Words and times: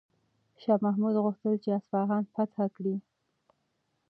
شاه 0.61 0.79
محمود 0.85 1.15
غوښتل 1.23 1.53
چې 1.63 1.69
اصفهان 1.79 2.23
فتح 2.33 2.65
کړي. 2.75 2.95